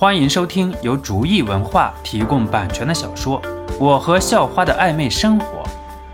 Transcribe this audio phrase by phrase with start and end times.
[0.00, 3.42] 欢迎收听由竹意文化提供版权的小说
[3.80, 5.64] 《我和校花的暧昧生活》，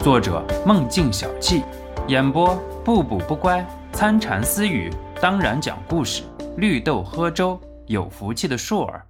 [0.03, 1.63] 作者梦境小憩，
[2.09, 3.63] 演播不补不乖、
[3.93, 6.23] 参禅私语，当然讲故事，
[6.57, 9.05] 绿豆喝粥，有福气的硕儿。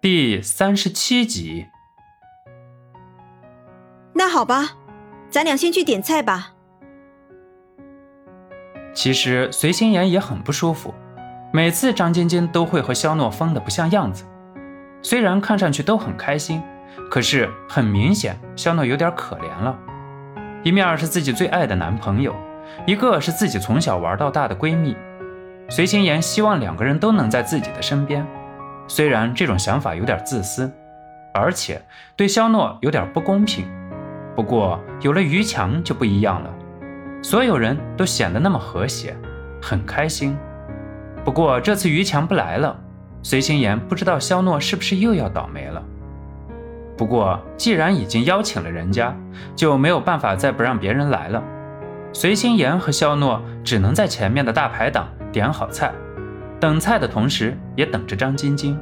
[0.00, 1.66] 第三十七集。
[4.12, 4.76] 那好吧，
[5.28, 6.52] 咱俩先去点菜吧。
[8.94, 10.94] 其实随心言也很不舒服。
[11.52, 14.24] 每次张晶晶都会和肖诺疯得不像样子，
[15.02, 16.62] 虽然看上去都很开心，
[17.10, 19.76] 可是很明显肖诺有点可怜了。
[20.62, 22.34] 一面是自己最爱的男朋友，
[22.86, 24.96] 一个是自己从小玩到大的闺蜜。
[25.68, 28.26] 随心言希望两个人都能在自己的身边，
[28.86, 30.70] 虽然这种想法有点自私，
[31.32, 31.80] 而且
[32.16, 33.66] 对肖诺有点不公平。
[34.34, 36.50] 不过有了于强就不一样了，
[37.22, 39.16] 所有人都显得那么和谐，
[39.62, 40.36] 很开心。
[41.26, 42.78] 不过这次于强不来了，
[43.20, 45.82] 随心言不知道肖诺是不是又要倒霉了。
[46.96, 49.12] 不过既然已经邀请了人家，
[49.56, 51.42] 就没有办法再不让别人来了。
[52.12, 55.92] 随心言和肖诺只能在前面的大排档点好菜，
[56.60, 58.78] 等菜的同时也等着张晶晶。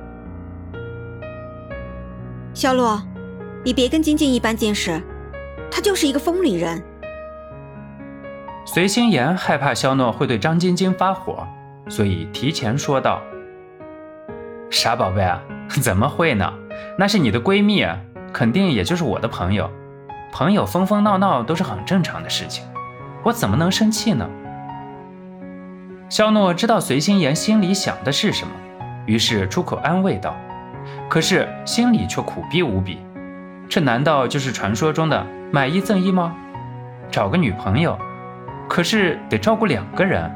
[2.53, 3.03] 肖洛，
[3.65, 5.00] 你别跟晶晶一般见识，
[5.70, 6.81] 她就是一个疯女人。
[8.67, 11.48] 随心言害怕肖诺会对张晶晶发火。
[11.89, 13.21] 所以提前说道
[14.71, 15.41] ：“傻宝贝啊，
[15.83, 16.53] 怎么会呢？
[16.99, 17.87] 那是你的闺蜜，
[18.33, 19.71] 肯定也就是我的朋友。
[20.33, 22.65] 朋友疯疯闹闹都是很正常的事情，
[23.23, 24.29] 我怎么能生气呢？”
[26.11, 28.53] 肖诺知道随心言心里想的是什么，
[29.07, 30.35] 于是出口安慰道，
[31.09, 32.99] 可是心里却苦逼无比。
[33.69, 36.35] 这难道就是传说中的买一赠一吗？
[37.11, 37.99] 找个女朋友，
[38.69, 40.31] 可是得照顾两个人。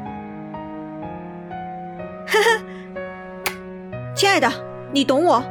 [4.93, 5.43] 你懂我。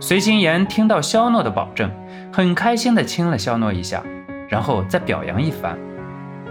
[0.00, 1.90] 随心言听到肖诺的保证，
[2.32, 4.02] 很开心的亲了肖诺一下，
[4.48, 5.78] 然后再表扬一番。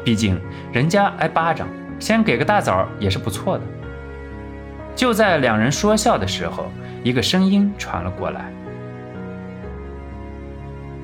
[0.04, 1.68] 毕竟人家挨巴掌，
[2.00, 3.64] 先给个大枣也是不错的。
[4.96, 6.66] 就在两人说笑的时候，
[7.04, 8.52] 一个声音传了过来：“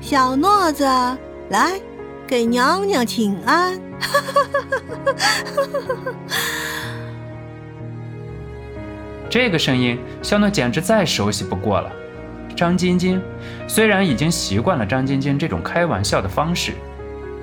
[0.00, 0.84] 小诺子，
[1.50, 1.80] 来，
[2.26, 3.80] 给娘娘请安。
[9.30, 11.88] ”这个声音，肖诺简直再熟悉不过了。
[12.56, 13.22] 张晶晶
[13.68, 16.72] 虽然已经习惯了张晶晶这种开玩笑的方式，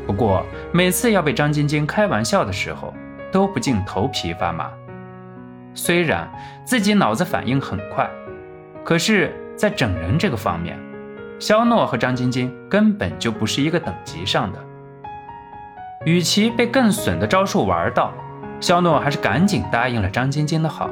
[0.06, 2.94] 不过每次要被张晶晶开玩笑的时候，
[3.31, 4.70] 都不禁头皮发麻。
[5.74, 6.30] 虽然
[6.66, 8.09] 自己脑子反应很快，
[8.84, 10.78] 可是，在整人这个方面，
[11.40, 14.59] 肖诺和张晶晶根本就不是一个等级上的。
[16.06, 18.14] 与其被更损的招数玩到，
[18.59, 20.90] 肖诺还是赶紧答应了张晶晶的好。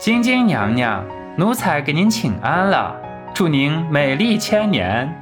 [0.00, 1.04] 晶晶娘娘，
[1.36, 2.96] 奴才给您请安了，
[3.34, 5.14] 祝您美丽千年。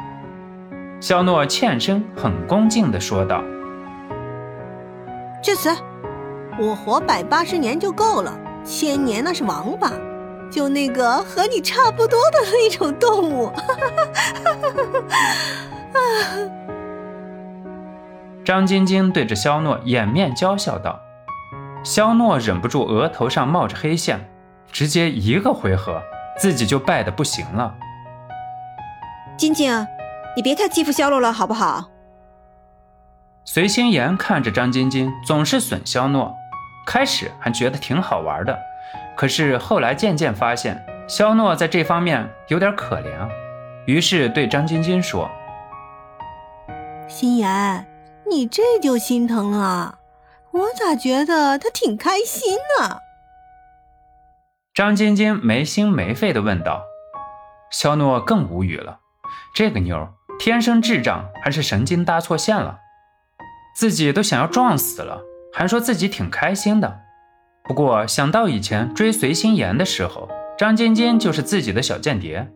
[1.00, 3.42] 肖诺欠身，很恭敬地说道
[5.42, 5.76] ：“至此，
[6.60, 8.32] 我活百八十年就够了，
[8.64, 9.90] 千年那是王八，
[10.48, 13.50] 就那个和你差不多的那种动物。
[18.46, 21.00] ”张晶晶对着肖诺掩面娇笑道
[21.82, 24.20] ：“肖诺忍不住额头上冒着黑线。”
[24.72, 26.02] 直接一个回合，
[26.38, 27.74] 自己就败得不行了。
[29.36, 29.86] 晶晶，
[30.36, 31.90] 你别太欺负肖洛了，好不好？
[33.44, 36.34] 随心言看着张晶晶总是损肖诺，
[36.86, 38.58] 开始还觉得挺好玩的，
[39.16, 43.28] 可是后来渐渐发现肖诺在这方面有点可怜，
[43.86, 45.30] 于是对张晶晶说
[47.08, 47.86] ：“心言，
[48.30, 49.98] 你这就心疼了，
[50.50, 53.00] 我咋觉得他挺开心呢？”
[54.78, 56.84] 张晶晶没心没肺地问道
[57.68, 59.00] ：“肖诺更无语了，
[59.52, 60.08] 这个妞
[60.38, 62.78] 天生智障还是神经搭错线了？
[63.74, 65.20] 自己都想要撞死了，
[65.52, 67.00] 还说自己挺开心的。
[67.64, 72.48] 不过想到以前追随心妍的时候，张晶晶就是自己的小间谍，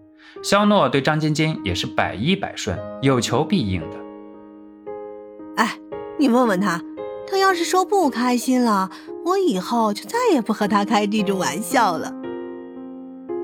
[0.44, 3.96] 肖诺对张晶晶也是百依百顺，有求必应的。
[5.56, 5.76] 哎，
[6.20, 6.80] 你问问他，
[7.28, 8.92] 他要是说不开心了。”
[9.24, 12.12] 我以后就再也不和他开这种玩笑了。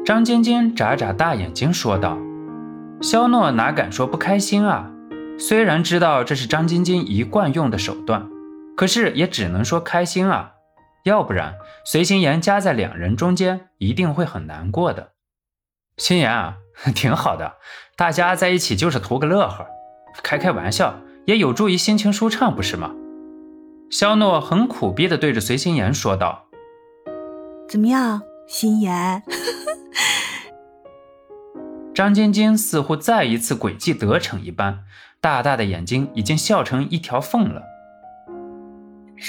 [0.04, 2.18] 张晶晶眨眨大眼睛说道
[3.00, 4.90] ：“肖诺哪敢说不开心啊？
[5.38, 8.28] 虽然知道这是张晶晶一贯用的手段，
[8.76, 10.52] 可是也只能说开心啊。
[11.04, 11.54] 要不然
[11.84, 15.12] 随心言夹在两人中间，一定会很难过的。
[15.96, 16.56] 心言啊，
[16.94, 17.54] 挺好的，
[17.96, 19.66] 大家在一起就是图个乐呵，
[20.22, 20.94] 开开玩笑
[21.26, 22.92] 也有助于心情舒畅，不是吗？”
[23.90, 26.46] 肖诺很苦逼的对着随心言说道
[27.68, 29.22] ：“怎么样，心妍？
[31.94, 34.80] 张晶晶似乎再一次诡计得逞一般，
[35.20, 37.62] 大大的眼睛已经笑成一条缝了。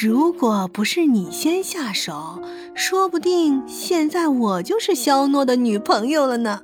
[0.02, 2.42] 如果不是你先下手，
[2.76, 6.62] 说不定现在我就是肖诺的女朋友了呢。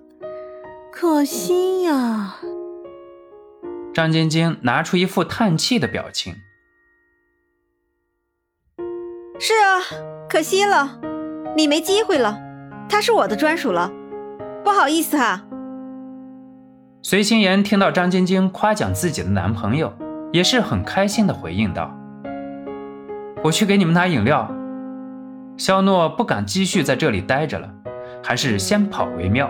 [0.91, 2.35] 可惜呀。
[3.93, 6.35] 张晶晶拿出一副叹气的表情。
[9.37, 9.83] 是啊，
[10.29, 10.97] 可惜了，
[11.55, 12.39] 你没机会了，
[12.87, 13.91] 他是我的专属了，
[14.63, 15.41] 不好意思哈。
[17.01, 19.93] 随心言听到张晶晶夸奖自己的男朋友，
[20.31, 21.93] 也是很开心的回应道。
[23.43, 24.49] 我去给你们拿饮料。
[25.57, 27.69] 肖诺不敢继续在这里待着了，
[28.23, 29.49] 还是先跑为妙。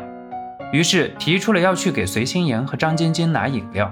[0.71, 3.91] 于是提出了要去给随心妍和张晶晶拿饮料。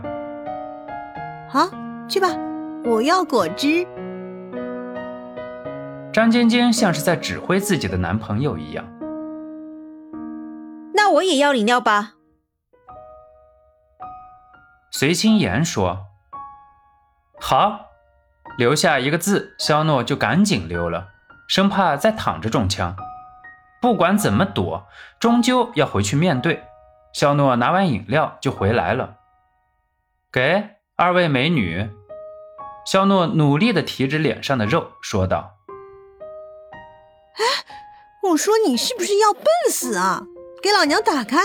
[1.47, 1.69] 好，
[2.07, 2.27] 去吧，
[2.83, 3.85] 我要果汁。
[6.13, 8.85] 张晶晶像是在指挥自己的男朋友一样。
[10.93, 12.13] 那我也要饮料吧。
[14.91, 16.05] 随心妍说
[17.41, 17.87] ：“好。”
[18.55, 21.07] 留下一个字，肖诺就赶紧溜了，
[21.47, 22.95] 生怕再躺着中枪。
[23.81, 24.85] 不管怎么躲，
[25.19, 26.61] 终究要回去面对。
[27.13, 29.15] 肖诺拿完饮料就回来了，
[30.31, 31.89] 给二位美女。
[32.85, 35.55] 肖诺努力地提着脸上的肉，说道
[37.35, 40.23] ：“哎，我说你是不是要笨死啊？
[40.61, 41.37] 给老娘打开！”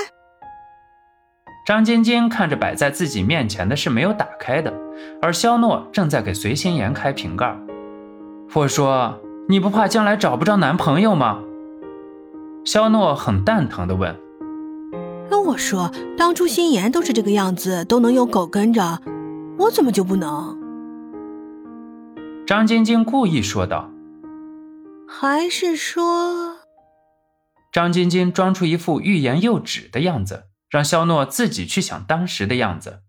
[1.66, 4.72] 张晶晶看着摆在自己面前的是没有打开的，
[5.20, 7.54] 而肖诺正在给随心妍开瓶盖。
[8.54, 11.42] 我说：“你不怕将来找不着男朋友吗？”
[12.64, 14.16] 肖诺很蛋疼地问。
[15.30, 19.00] 那我说，当初心妍都是这个样子，都能有狗跟着，
[19.58, 20.56] 我怎么就不能？
[22.46, 23.90] 张晶晶故意说道。
[25.08, 26.58] 还是说？
[27.72, 30.48] 张晶晶装出一副欲言又止的样子。
[30.70, 33.00] 让肖诺自己去想当时的样子。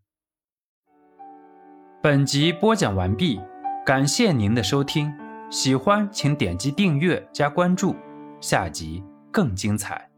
[2.02, 3.42] 本集播讲完毕，
[3.86, 5.14] 感谢您的收听，
[5.52, 7.96] 喜欢请点击订阅加关注，
[8.40, 10.09] 下集更精彩。